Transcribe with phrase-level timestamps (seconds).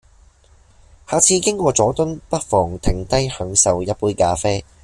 [1.07, 4.65] 下次經過佐敦，不妨停低享受一杯咖啡